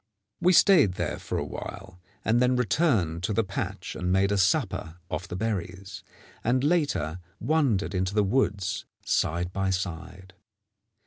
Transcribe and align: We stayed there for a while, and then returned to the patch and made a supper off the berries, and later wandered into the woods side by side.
We 0.39 0.51
stayed 0.53 0.93
there 0.93 1.19
for 1.19 1.37
a 1.37 1.45
while, 1.45 1.99
and 2.25 2.41
then 2.41 2.55
returned 2.55 3.21
to 3.21 3.33
the 3.33 3.43
patch 3.43 3.95
and 3.95 4.11
made 4.11 4.31
a 4.31 4.37
supper 4.39 4.95
off 5.11 5.27
the 5.27 5.35
berries, 5.35 6.03
and 6.43 6.63
later 6.63 7.19
wandered 7.39 7.93
into 7.93 8.15
the 8.15 8.23
woods 8.23 8.85
side 9.05 9.53
by 9.53 9.69
side. 9.69 10.33